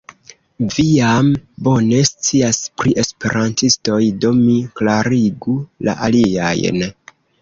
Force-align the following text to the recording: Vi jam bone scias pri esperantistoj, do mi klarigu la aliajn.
Vi 0.75 0.83
jam 0.91 1.27
bone 1.67 1.99
scias 2.11 2.61
pri 2.81 2.95
esperantistoj, 3.03 3.99
do 4.25 4.33
mi 4.41 4.57
klarigu 4.81 5.55
la 5.89 5.97
aliajn. 6.09 6.83